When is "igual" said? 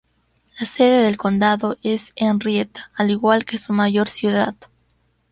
3.11-3.45